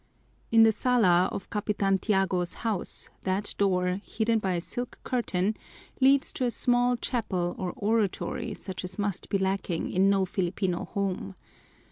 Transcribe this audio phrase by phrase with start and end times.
[0.49, 5.55] In the sala of Capitan Tiago's house, that door, hidden by a silk curtain
[5.99, 10.85] leads to a small chapel or oratory such as must be lacking in no Filipino
[10.85, 11.35] home.